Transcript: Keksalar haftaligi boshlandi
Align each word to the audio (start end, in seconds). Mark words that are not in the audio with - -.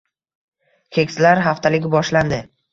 Keksalar 0.99 1.45
haftaligi 1.51 1.95
boshlandi 1.99 2.45